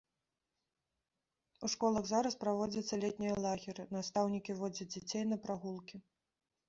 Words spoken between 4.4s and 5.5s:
водзяць дзяцей на